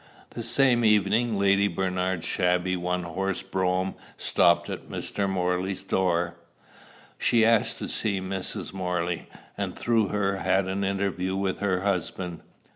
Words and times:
The 0.31 0.41
same 0.41 0.83
evening 0.83 1.37
Lady 1.37 1.67
Bernard's 1.67 2.25
shabby 2.25 2.75
one 2.75 3.03
horse 3.03 3.43
brougham 3.43 3.93
stopped 4.17 4.67
at 4.67 4.89
Mr. 4.89 5.29
Morley's 5.29 5.83
door. 5.83 6.37
She 7.19 7.45
asked 7.45 7.77
to 7.77 7.87
see 7.87 8.19
Mrs. 8.19 8.73
Morley, 8.73 9.27
and 9.59 9.75
through 9.77 10.07
her 10.07 10.37
had 10.37 10.67
an 10.67 10.83
interview 10.83 11.35
with 11.35 11.59
her 11.59 11.81
husband. 11.81 12.41